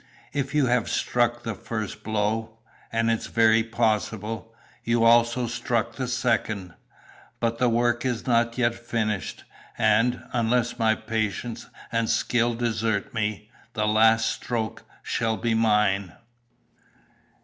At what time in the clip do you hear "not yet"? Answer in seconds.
8.25-8.73